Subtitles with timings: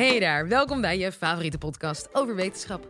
[0.00, 2.88] Hey daar, welkom bij je favoriete podcast over wetenschap.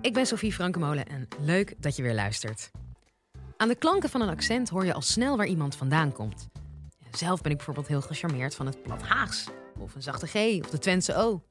[0.00, 2.70] Ik ben Sophie Frankemolen en leuk dat je weer luistert.
[3.56, 6.48] Aan de klanken van een accent hoor je al snel waar iemand vandaan komt.
[7.10, 9.46] Zelf ben ik bijvoorbeeld heel gecharmeerd van het plat Haags,
[9.78, 11.42] of een zachte G of de Twentse O.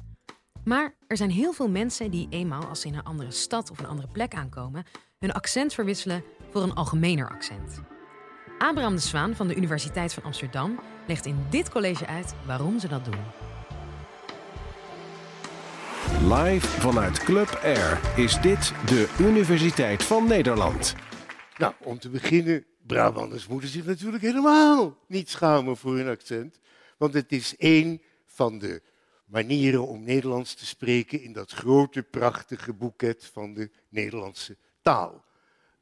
[0.63, 3.79] Maar er zijn heel veel mensen die eenmaal als ze in een andere stad of
[3.79, 4.85] een andere plek aankomen,
[5.19, 7.81] hun accent verwisselen voor een algemener accent.
[8.57, 12.87] Abraham de Zwaan van de Universiteit van Amsterdam legt in dit college uit waarom ze
[12.87, 13.44] dat doen.
[16.11, 20.95] Live vanuit Club Air is dit de Universiteit van Nederland.
[21.57, 26.59] Nou, om te beginnen, Brabanders moeten zich natuurlijk helemaal niet schamen voor hun accent.
[26.97, 28.81] Want het is één van de
[29.25, 35.23] manieren om Nederlands te spreken in dat grote, prachtige boeket van de Nederlandse taal.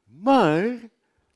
[0.04, 0.78] Maar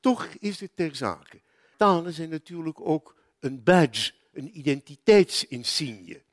[0.00, 1.40] toch is het ter zake.
[1.76, 6.26] Talen zijn natuurlijk ook een badge, een identiteitsinsigne.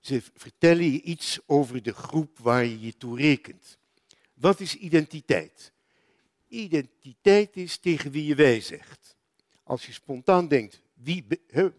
[0.00, 3.78] Ze vertellen je iets over de groep waar je je toe rekent.
[4.34, 5.72] Wat is identiteit?
[6.48, 9.16] Identiteit is tegen wie je wij zegt.
[9.62, 11.26] Als je spontaan denkt, wie,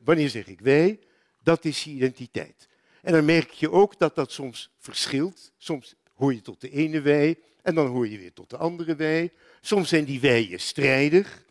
[0.03, 1.00] wanneer zeg ik wij,
[1.44, 2.69] dat is je identiteit.
[3.02, 5.52] En dan merk je ook dat dat soms verschilt.
[5.58, 8.95] Soms hoor je tot de ene wij en dan hoor je weer tot de andere
[8.95, 9.31] wij.
[9.61, 11.45] Soms zijn die wijen strijdig.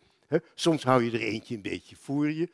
[0.55, 2.49] Soms hou je er eentje een beetje voor je.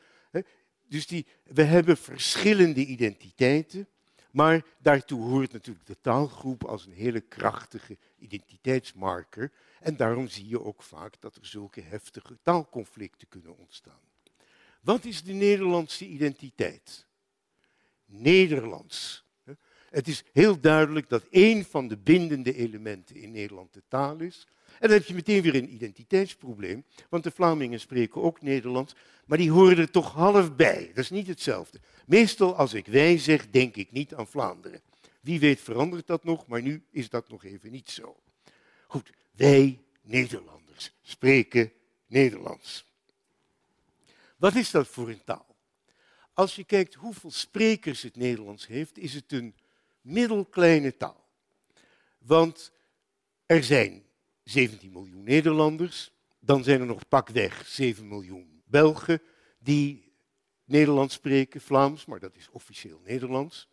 [0.88, 3.88] Dus die, we hebben verschillende identiteiten.
[4.30, 9.52] Maar daartoe hoort natuurlijk de taalgroep als een hele krachtige identiteitsmarker.
[9.80, 14.00] En daarom zie je ook vaak dat er zulke heftige taalconflicten kunnen ontstaan.
[14.80, 17.06] Wat is de Nederlandse identiteit?
[18.04, 19.26] Nederlands.
[19.90, 24.46] Het is heel duidelijk dat één van de bindende elementen in Nederland de taal is.
[24.78, 28.94] En dan heb je meteen weer een identiteitsprobleem, want de Vlamingen spreken ook Nederlands,
[29.26, 30.86] maar die horen er toch half bij.
[30.94, 31.80] Dat is niet hetzelfde.
[32.06, 34.80] Meestal als ik wij zeg, denk ik niet aan Vlaanderen.
[35.20, 38.16] Wie weet verandert dat nog, maar nu is dat nog even niet zo.
[38.86, 41.72] Goed, wij Nederlanders spreken
[42.06, 42.86] Nederlands.
[44.36, 45.56] Wat is dat voor een taal?
[46.32, 49.54] Als je kijkt hoeveel sprekers het Nederlands heeft, is het een
[50.00, 51.24] middelkleine taal.
[52.18, 52.72] Want
[53.46, 54.02] er zijn
[54.48, 56.10] 17 miljoen Nederlanders,
[56.40, 59.22] dan zijn er nog pakweg 7 miljoen Belgen
[59.58, 60.12] die
[60.64, 63.68] Nederlands spreken, Vlaams, maar dat is officieel Nederlands.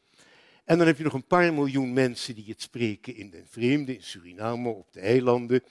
[0.63, 3.95] En dan heb je nog een paar miljoen mensen die het spreken in de vreemde,
[3.95, 5.63] in Suriname, op de eilanden.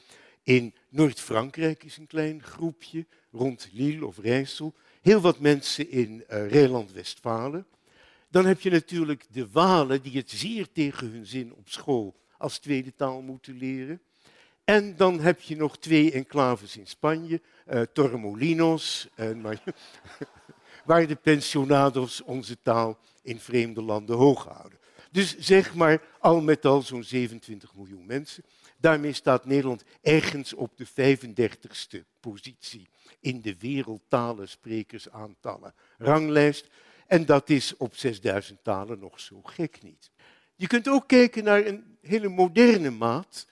[0.43, 4.75] In Noord-Frankrijk is een klein groepje, rond Lille of Rijssel.
[5.03, 7.67] Heel wat mensen in uh, Rijnland-Westfalen.
[8.31, 12.59] Dan heb je natuurlijk de Walen die het zeer tegen hun zin op school als
[12.59, 14.01] tweede taal moeten leren.
[14.65, 17.41] En dan heb je nog twee enclaves in Spanje,
[17.73, 19.43] uh, Torremolinos, en,
[20.85, 24.79] waar de pensionados onze taal in vreemde landen hoog houden.
[25.11, 28.45] Dus zeg maar al met al zo'n 27 miljoen mensen.
[28.77, 32.89] Daarmee staat Nederland ergens op de 35ste positie
[33.21, 36.69] in de wereldtalen sprekersaantallen ranglijst.
[37.07, 40.11] En dat is op 6000 talen nog zo gek niet.
[40.57, 43.47] Je kunt ook kijken naar een hele moderne maat.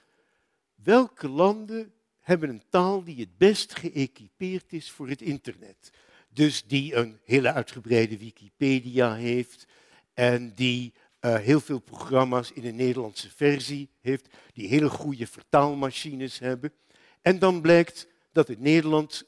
[0.84, 5.90] Welke landen hebben een taal die het best geëquipeerd is voor het internet?
[6.28, 9.66] Dus die een hele uitgebreide Wikipedia heeft
[10.14, 16.38] en die uh, heel veel programma's in een Nederlandse versie heeft, die hele goede vertaalmachines
[16.38, 16.72] hebben.
[17.20, 19.24] En dan blijkt dat het Nederlands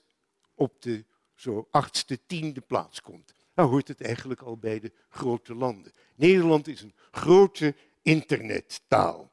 [0.55, 1.05] op de
[1.35, 3.35] zo achtste, tiende plaats komt.
[3.55, 5.93] Dan hoort het eigenlijk al bij de grote landen.
[6.15, 9.31] Nederland is een grote internettaal.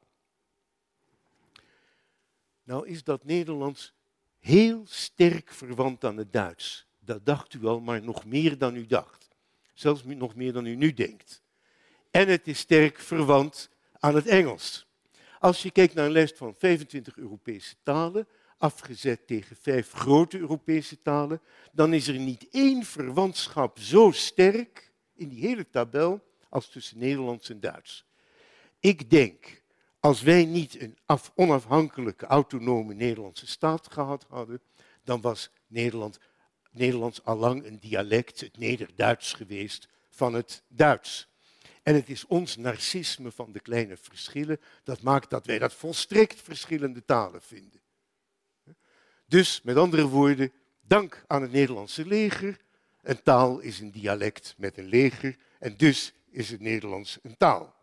[2.72, 3.92] Nou is dat Nederlands
[4.38, 6.86] heel sterk verwant aan het Duits.
[6.98, 9.28] Dat dacht u al, maar nog meer dan u dacht.
[9.74, 11.42] Zelfs nog meer dan u nu denkt.
[12.10, 14.86] En het is sterk verwant aan het Engels.
[15.38, 18.28] Als je kijkt naar een lijst van 25 Europese talen,
[18.58, 21.40] afgezet tegen vijf grote Europese talen,
[21.72, 27.50] dan is er niet één verwantschap zo sterk in die hele tabel als tussen Nederlands
[27.50, 28.04] en Duits.
[28.80, 29.61] Ik denk,
[30.02, 30.98] als wij niet een
[31.34, 34.60] onafhankelijke, autonome Nederlandse staat gehad hadden,
[35.04, 36.18] dan was Nederland,
[36.70, 41.28] Nederlands allang een dialect, het Nederduits geweest, van het Duits.
[41.82, 46.40] En het is ons narcisme van de kleine verschillen dat maakt dat wij dat volstrekt
[46.40, 47.80] verschillende talen vinden.
[49.26, 52.60] Dus met andere woorden, dank aan het Nederlandse leger.
[53.02, 57.80] Een taal is een dialect met een leger en dus is het Nederlands een taal.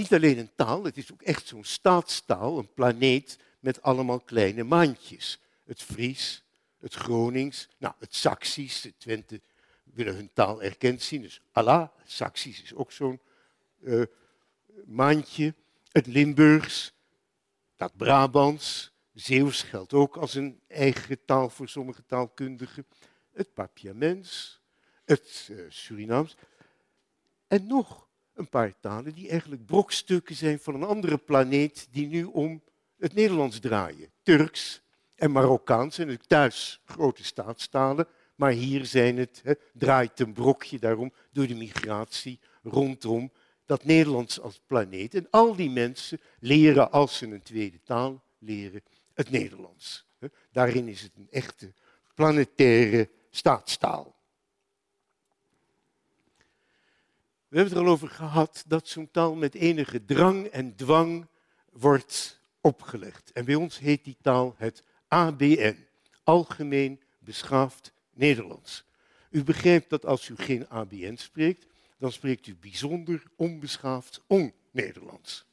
[0.00, 4.64] Niet alleen een taal, het is ook echt zo'n staatstaal, een planeet met allemaal kleine
[4.64, 5.40] maandjes.
[5.64, 6.42] Het Fries,
[6.78, 9.40] het Gronings, nou, het Saxisch, de Twente
[9.84, 11.22] willen hun taal erkend zien.
[11.22, 13.20] Dus Allah, Saxisch is ook zo'n
[13.80, 14.02] uh,
[14.84, 15.54] Maantje,
[15.92, 16.92] het Limburgs,
[17.76, 22.86] dat Brabants, Zeeuws geldt ook als een eigen taal voor sommige taalkundigen,
[23.32, 24.60] het Papiaments,
[25.04, 26.36] het uh, Surinaams
[27.46, 28.08] en nog
[28.40, 32.62] een paar talen die eigenlijk brokstukken zijn van een andere planeet die nu om
[32.98, 34.10] het Nederlands draaien.
[34.22, 34.82] Turks
[35.14, 39.42] en Marokkaans zijn het thuis grote staatstalen, maar hier zijn het,
[39.72, 43.32] draait een brokje daarom door de migratie rondom
[43.66, 45.14] dat Nederlands als planeet.
[45.14, 48.82] En al die mensen leren als ze een tweede taal leren
[49.14, 50.06] het Nederlands.
[50.52, 51.72] Daarin is het een echte
[52.14, 54.19] planetaire staatstaal.
[57.50, 61.26] We hebben het er al over gehad dat zo'n taal met enige drang en dwang
[61.72, 63.32] wordt opgelegd.
[63.32, 65.76] En bij ons heet die taal het ABN,
[66.22, 68.84] Algemeen Beschaafd Nederlands.
[69.30, 71.66] U begrijpt dat als u geen ABN spreekt,
[71.98, 75.44] dan spreekt u bijzonder onbeschaafd on-Nederlands.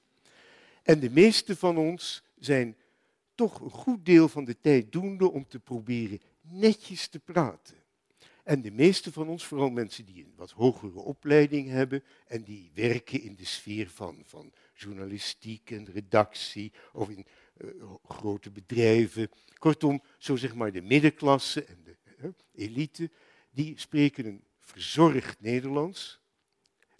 [0.84, 2.78] En de meeste van ons zijn
[3.36, 7.76] toch een goed deel van de tijd doende om te proberen netjes te praten.
[8.48, 12.72] En de meeste van ons, vooral mensen die een wat hogere opleiding hebben en die
[12.74, 17.26] werken in de sfeer van, van journalistiek en redactie of in
[17.58, 19.30] uh, grote bedrijven.
[19.58, 21.98] Kortom, zo zeg maar de middenklasse en de
[22.56, 23.12] elite,
[23.50, 26.20] die spreken een verzorgd Nederlands,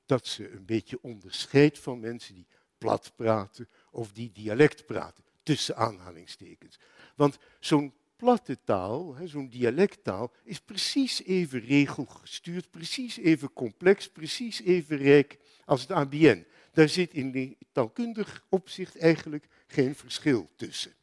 [0.06, 2.48] dat ze een beetje onderscheidt van mensen die
[2.78, 6.80] plat praten of die dialect praten, tussen aanhalingstekens.
[7.16, 14.98] Want zo'n platte taal, zo'n dialecttaal, is precies even regelgestuurd, precies even complex, precies even
[14.98, 16.46] rijk als het ABN.
[16.72, 20.94] Daar zit in taalkundig opzicht eigenlijk geen verschil tussen.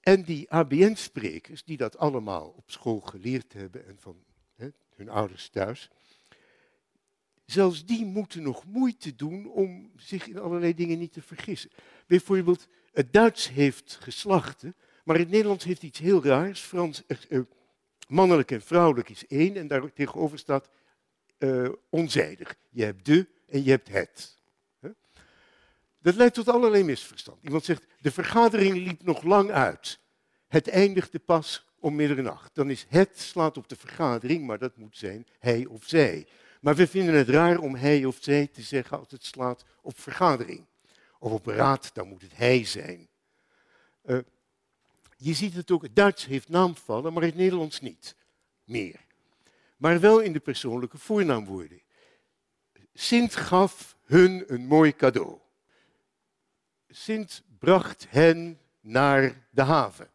[0.00, 4.24] En die ABN-sprekers, die dat allemaal op school geleerd hebben en van
[4.96, 5.90] hun ouders thuis,
[7.44, 11.70] zelfs die moeten nog moeite doen om zich in allerlei dingen niet te vergissen.
[12.06, 14.74] Bijvoorbeeld, het Duits heeft geslachten,
[15.06, 16.60] maar het Nederlands heeft iets heel raars.
[16.60, 17.40] Frans, uh,
[18.08, 20.68] mannelijk en vrouwelijk is één en daar tegenover staat
[21.38, 22.54] uh, onzijdig.
[22.70, 24.38] Je hebt de en je hebt het.
[25.98, 27.42] Dat leidt tot allerlei misverstand.
[27.42, 29.98] Iemand zegt, de vergadering liep nog lang uit.
[30.48, 32.54] Het eindigde pas om middernacht.
[32.54, 36.26] Dan is het slaat op de vergadering, maar dat moet zijn hij of zij.
[36.60, 40.00] Maar we vinden het raar om hij of zij te zeggen als het slaat op
[40.00, 40.66] vergadering.
[41.18, 43.08] Of op raad, dan moet het hij zijn.
[44.04, 44.18] Uh,
[45.16, 48.16] je ziet het ook, het Duits heeft naamvallen, maar het Nederlands niet
[48.64, 49.04] meer.
[49.76, 51.82] Maar wel in de persoonlijke voornaamwoorden.
[52.94, 55.38] Sint gaf hun een mooi cadeau.
[56.88, 60.10] Sint bracht hen naar de haven.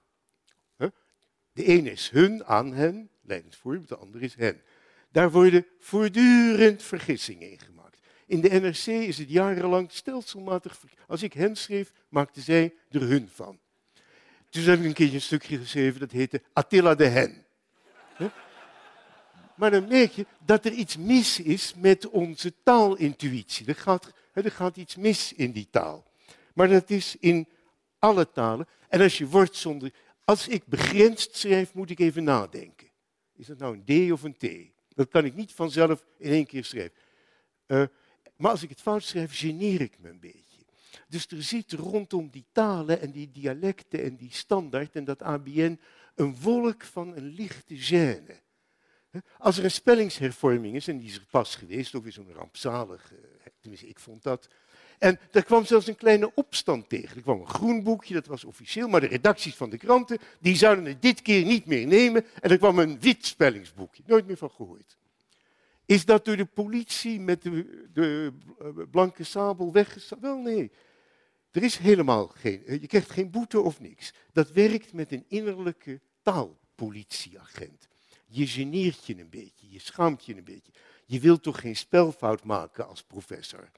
[1.53, 4.61] De een is hun, aan hen, leidend voorbeeld, de ander is hen.
[5.09, 7.99] Daar worden voortdurend vergissingen in gemaakt.
[8.25, 10.79] In de NRC is het jarenlang stelselmatig.
[11.07, 13.59] Als ik hen schreef, maakten zij er hun van.
[14.51, 17.45] Dus heb ik een keertje een stukje geschreven dat heette Attila de Hen.
[19.55, 23.67] Maar dan merk je dat er iets mis is met onze taalintuïtie.
[23.67, 26.11] Er gaat, er gaat iets mis in die taal.
[26.53, 27.47] Maar dat is in
[27.99, 28.67] alle talen.
[28.89, 29.93] En als je wordt zonder.
[30.25, 32.87] Als ik begrensd schrijf, moet ik even nadenken.
[33.35, 34.47] Is dat nou een D of een T?
[34.95, 36.97] Dat kan ik niet vanzelf in één keer schrijven.
[37.67, 37.83] Uh,
[38.35, 40.50] maar als ik het fout schrijf, geneer ik me een beetje.
[41.11, 45.79] Dus er zit rondom die talen en die dialecten en die standaard en dat ABN
[46.15, 48.35] een wolk van een lichte gêne.
[49.37, 53.13] Als er een spellingshervorming is, en die is er pas geweest, ook weer zo'n rampzalig,
[53.59, 54.47] tenminste ik vond dat.
[54.99, 57.15] En daar kwam zelfs een kleine opstand tegen.
[57.15, 60.55] Er kwam een groen boekje, dat was officieel, maar de redacties van de kranten, die
[60.55, 62.25] zouden het dit keer niet meer nemen.
[62.41, 64.97] En er kwam een wit spellingsboekje, nooit meer van gehoord.
[65.85, 68.33] Is dat door de politie met de, de
[68.91, 70.21] blanke sabel weggestapt?
[70.21, 70.71] Wel nee.
[71.51, 74.13] Er is helemaal geen, je krijgt geen boete of niks.
[74.31, 77.87] Dat werkt met een innerlijke taalpolitieagent.
[78.25, 80.71] Je geneert je een beetje, je schaamt je een beetje.
[81.05, 83.71] Je wilt toch geen spelfout maken als professor?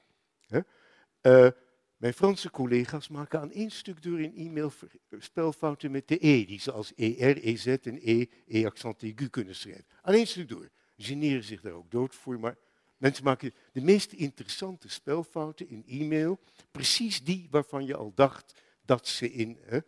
[1.22, 1.48] Uh,
[1.96, 4.72] mijn Franse collega's maken aan één stuk door in e-mail
[5.18, 9.86] spelfouten met de E, die ze als ER, EZ en E, E-accent aigu kunnen schrijven.
[10.02, 10.70] Aan één stuk door.
[10.96, 12.56] Generen zich daar ook dood voor, maar
[12.96, 16.38] Mensen maken de meest interessante spelfouten in e-mail,
[16.70, 19.78] precies die waarvan je al dacht dat ze in, hè,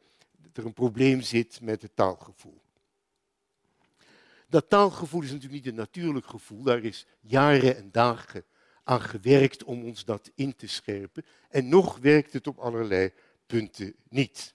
[0.52, 2.60] er een probleem zit met het taalgevoel.
[4.48, 8.44] Dat taalgevoel is natuurlijk niet een natuurlijk gevoel, daar is jaren en dagen
[8.84, 11.24] aan gewerkt om ons dat in te scherpen.
[11.48, 13.12] En nog werkt het op allerlei
[13.46, 14.54] punten niet.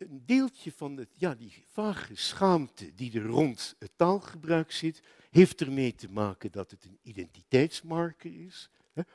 [0.00, 5.60] Een deeltje van het, ja, die vage schaamte die er rond het taalgebruik zit, heeft
[5.60, 8.70] ermee te maken dat het een identiteitsmarker is.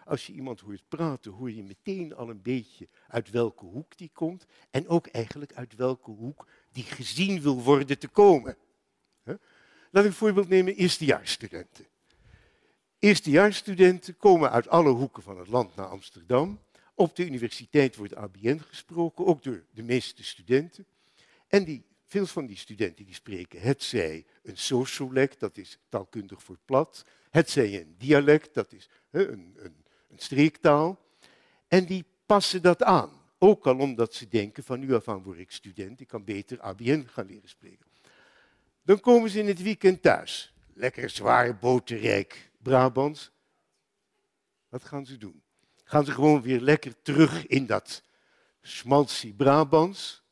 [0.06, 4.10] Als je iemand hoort praten, hoor je meteen al een beetje uit welke hoek die
[4.14, 8.58] komt en ook eigenlijk uit welke hoek die gezien wil worden te komen.
[9.92, 11.86] Laat ik een voorbeeld nemen, eerstejaarsstudenten.
[13.00, 16.60] Eerstejaarsstudenten komen uit alle hoeken van het land naar Amsterdam.
[16.96, 20.86] Op de universiteit wordt ABN gesproken, ook door de meeste studenten.
[21.48, 26.44] En die, veel van die studenten die spreken het zij een sociolect, dat is taalkundig
[26.44, 27.06] voor plat.
[27.30, 31.00] Het zij een dialect, dat is een, een, een streektaal.
[31.68, 33.10] En die passen dat aan.
[33.38, 36.60] Ook al omdat ze denken van nu af aan word ik student, ik kan beter
[36.60, 37.86] ABN gaan leren spreken.
[38.82, 40.54] Dan komen ze in het weekend thuis.
[40.74, 43.32] Lekker zwaar, boterrijk Brabants.
[44.70, 45.44] Wat gaan ze doen?
[45.88, 48.04] Gaan ze gewoon weer lekker terug in dat
[48.62, 50.24] schmaltsie Brabants?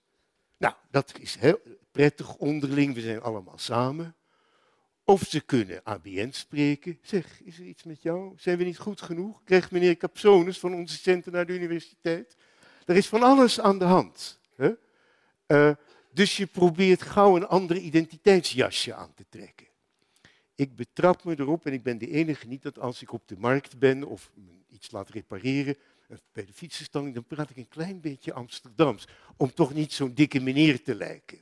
[0.57, 1.59] Nou, dat is heel
[1.91, 4.15] prettig onderling, we zijn allemaal samen.
[5.03, 6.99] Of ze kunnen ABN spreken.
[7.01, 8.33] Zeg, is er iets met jou?
[8.37, 9.43] Zijn we niet goed genoeg?
[9.43, 12.35] Krijgt meneer Capsones van onze centen naar de universiteit?
[12.85, 14.39] Er is van alles aan de hand.
[14.55, 14.71] Hè?
[15.47, 15.75] Uh,
[16.11, 19.67] dus je probeert gauw een ander identiteitsjasje aan te trekken.
[20.63, 23.37] Ik betrap me erop, en ik ben de enige niet, dat als ik op de
[23.37, 24.31] markt ben of
[24.69, 25.75] iets laat repareren,
[26.07, 29.07] eh, bij de fietsenstalling, dan praat ik een klein beetje Amsterdams.
[29.37, 31.41] Om toch niet zo'n dikke meneer te lijken.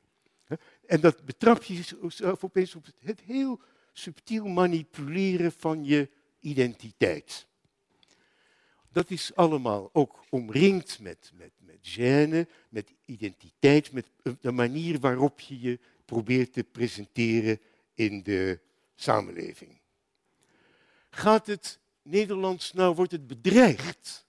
[0.86, 3.62] En dat betrap je zelf opeens op het heel
[3.94, 6.10] subtiel manipuleren van je
[6.40, 7.48] identiteit.
[8.92, 14.08] Dat is allemaal ook omringd met, met, met gêne, met identiteit, met
[14.42, 17.60] de manier waarop je je probeert te presenteren
[17.94, 18.60] in de
[18.96, 19.80] samenleving.
[21.10, 24.26] Gaat het Nederlands nou, wordt het bedreigd?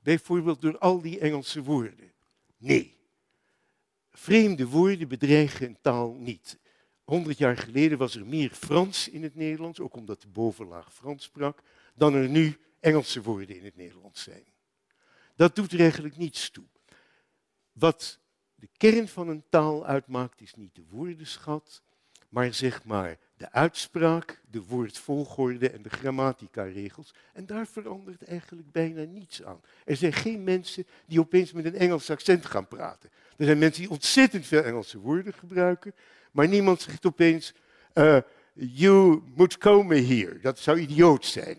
[0.00, 2.12] Bijvoorbeeld door al die Engelse woorden?
[2.56, 2.96] Nee.
[4.10, 6.58] Vreemde woorden bedreigen een taal niet.
[7.04, 11.24] Honderd jaar geleden was er meer Frans in het Nederlands, ook omdat de bovenlaag Frans
[11.24, 11.62] sprak,
[11.94, 14.44] dan er nu Engelse woorden in het Nederlands zijn.
[15.36, 16.64] Dat doet er eigenlijk niets toe.
[17.72, 18.18] Wat
[18.54, 21.82] de kern van een taal uitmaakt, is niet de woordenschat,
[22.28, 27.14] maar zeg maar de uitspraak, de woordvolgorde en de grammatica-regels.
[27.32, 29.60] En daar verandert eigenlijk bijna niets aan.
[29.84, 33.10] Er zijn geen mensen die opeens met een Engels accent gaan praten.
[33.36, 35.94] Er zijn mensen die ontzettend veel Engelse woorden gebruiken,
[36.32, 37.54] maar niemand zegt opeens,
[37.94, 38.18] uh,
[38.52, 40.40] you moet komen hier.
[40.40, 41.58] Dat zou idioot zijn.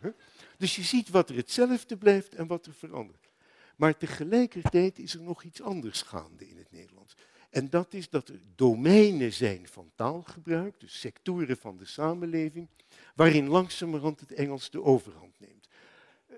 [0.58, 3.28] dus je ziet wat er hetzelfde blijft en wat er verandert.
[3.76, 7.14] Maar tegelijkertijd is er nog iets anders gaande in het Nederlands.
[7.50, 12.68] En dat is dat er domeinen zijn van taalgebruik, dus sectoren van de samenleving,
[13.14, 15.68] waarin langzamerhand het Engels de overhand neemt.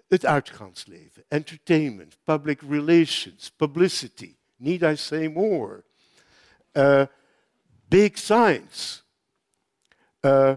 [0.08, 5.84] Het uitgaansleven, entertainment, public relations, publicity, need I say more?
[6.72, 7.04] Uh,
[7.88, 9.02] big science,
[10.20, 10.52] uh,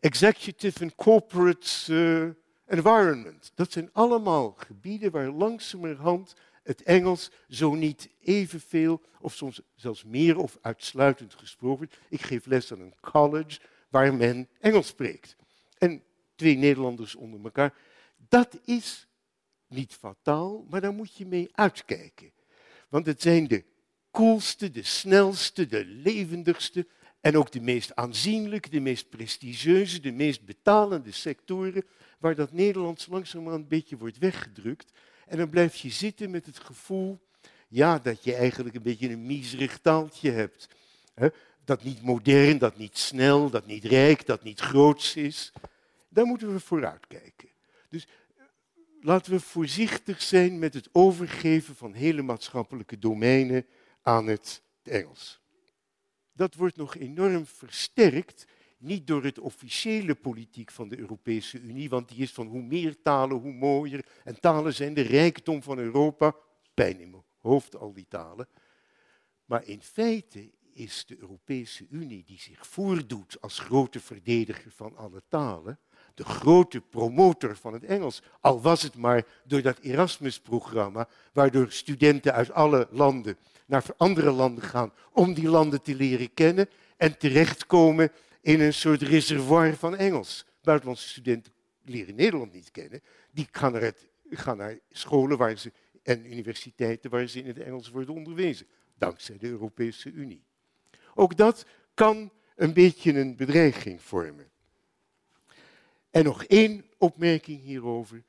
[0.00, 2.30] executive and corporate uh,
[2.66, 3.52] environment.
[3.54, 6.34] Dat zijn allemaal gebieden waar langzamerhand
[6.64, 11.90] het Engels zo niet evenveel, of soms zelfs meer of uitsluitend gesproken.
[12.08, 15.36] Ik geef les aan een college waar men Engels spreekt.
[15.78, 16.02] En
[16.34, 17.74] twee Nederlanders onder elkaar.
[18.28, 19.06] Dat is
[19.68, 22.32] niet fataal, maar daar moet je mee uitkijken.
[22.88, 23.64] Want het zijn de
[24.10, 26.86] coolste, de snelste, de levendigste
[27.20, 31.84] en ook de meest aanzienlijke, de meest prestigieuze, de meest betalende sectoren
[32.18, 34.92] waar dat Nederlands langzamerhand een beetje wordt weggedrukt.
[35.26, 37.20] En dan blijf je zitten met het gevoel
[37.68, 40.68] ja, dat je eigenlijk een beetje een miserig taaltje hebt.
[41.64, 45.52] Dat niet modern, dat niet snel, dat niet rijk, dat niet groots is.
[46.08, 47.48] Daar moeten we vooruit kijken.
[47.88, 48.44] Dus eh,
[49.00, 53.66] laten we voorzichtig zijn met het overgeven van hele maatschappelijke domeinen
[54.02, 55.40] aan het Engels.
[56.32, 58.46] Dat wordt nog enorm versterkt
[58.84, 63.02] niet door het officiële politiek van de Europese Unie, want die is van hoe meer
[63.02, 64.06] talen, hoe mooier.
[64.24, 66.34] En talen zijn de rijkdom van Europa.
[66.74, 68.48] Pijn in mijn hoofd, al die talen.
[69.44, 75.22] Maar in feite is de Europese Unie, die zich voordoet als grote verdediger van alle
[75.28, 75.78] talen,
[76.14, 78.22] de grote promotor van het Engels.
[78.40, 83.36] Al was het maar door dat Erasmus-programma, waardoor studenten uit alle landen
[83.66, 88.12] naar andere landen gaan om die landen te leren kennen en terechtkomen
[88.44, 90.46] in een soort reservoir van Engels.
[90.62, 93.02] Buitenlandse studenten leren Nederland niet kennen.
[93.30, 95.72] Die gaan naar, het, gaan naar scholen waar ze,
[96.02, 98.66] en universiteiten waar ze in het Engels worden onderwezen.
[98.98, 100.44] Dankzij de Europese Unie.
[101.14, 104.50] Ook dat kan een beetje een bedreiging vormen.
[106.10, 108.22] En nog één opmerking hierover.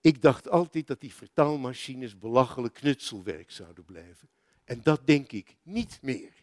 [0.00, 4.28] Ik dacht altijd dat die vertaalmachines belachelijk knutselwerk zouden blijven.
[4.64, 6.41] En dat denk ik niet meer.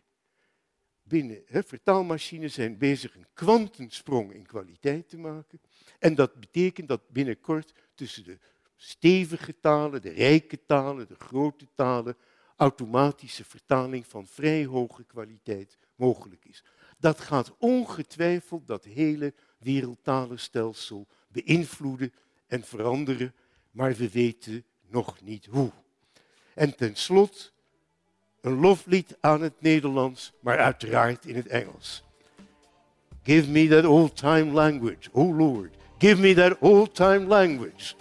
[1.09, 5.61] Binnen hè, vertaalmachines zijn bezig een kwantensprong in kwaliteit te maken.
[5.99, 8.37] En dat betekent dat binnenkort tussen de
[8.75, 12.17] stevige talen, de rijke talen, de grote talen,
[12.55, 16.63] automatische vertaling van vrij hoge kwaliteit mogelijk is.
[16.97, 22.13] Dat gaat ongetwijfeld dat hele wereldtalenstelsel beïnvloeden
[22.47, 23.33] en veranderen,
[23.71, 25.71] maar we weten nog niet hoe.
[26.53, 27.51] En tenslotte
[28.41, 32.03] een loflied aan het Nederlands, maar uiteraard in het Engels.
[33.23, 35.69] Give me that old-time language, oh Lord.
[35.97, 37.95] Give me that old-time language.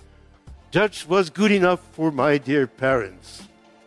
[0.71, 3.41] Dutch was good enough for my dear parents.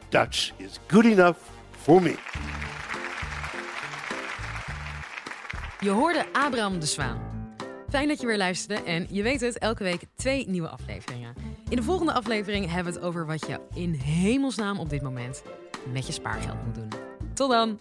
[0.10, 1.38] Dutch is good enough
[1.82, 2.16] for me.
[5.80, 7.20] Je hoorde Abraham de Zwaan.
[7.90, 11.34] Fijn dat je weer luisterde en je weet het, elke week twee nieuwe afleveringen.
[11.70, 15.44] In de volgende aflevering hebben we het over wat je in hemelsnaam op dit moment
[15.92, 16.90] met je spaargeld moet doen.
[17.34, 17.80] Tot dan!